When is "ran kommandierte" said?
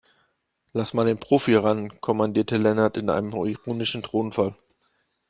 1.53-2.57